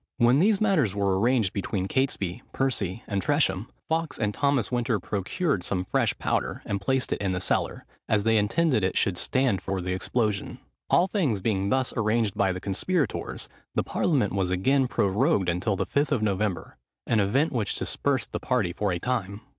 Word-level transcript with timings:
When 0.17 0.39
these 0.39 0.59
matters 0.59 0.95
were 0.95 1.19
arranged 1.19 1.53
between 1.53 1.87
Catesby, 1.87 2.41
Percy, 2.53 3.03
and 3.05 3.21
Tresham, 3.21 3.69
Fawkes 3.87 4.17
and 4.17 4.33
Thomas 4.33 4.71
Winter 4.71 4.99
procured 4.99 5.63
some 5.63 5.85
fresh 5.85 6.17
powder, 6.17 6.63
and 6.65 6.81
placed 6.81 7.13
it 7.13 7.21
in 7.21 7.33
the 7.33 7.39
cellar, 7.39 7.85
as 8.09 8.23
they 8.23 8.37
intended 8.37 8.83
it 8.83 8.97
should 8.97 9.15
stand 9.15 9.61
for 9.61 9.79
the 9.79 9.93
explosion. 9.93 10.57
All 10.89 11.05
things 11.05 11.39
being 11.39 11.69
thus 11.69 11.93
arranged 11.95 12.33
by 12.33 12.51
the 12.51 12.59
conspirators, 12.59 13.47
the 13.75 13.83
parliament 13.83 14.33
was 14.33 14.49
again 14.49 14.87
prorogued 14.87 15.47
until 15.49 15.75
the 15.75 15.85
Fifth 15.85 16.11
of 16.11 16.23
November; 16.23 16.77
an 17.05 17.19
event 17.19 17.51
which 17.51 17.75
dispersed 17.75 18.31
the 18.31 18.39
party 18.39 18.73
for 18.73 18.91
a 18.91 18.97
time. 18.97 19.41